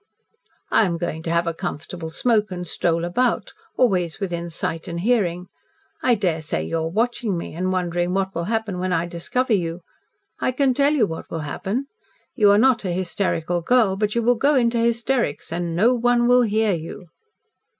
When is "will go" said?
14.23-14.55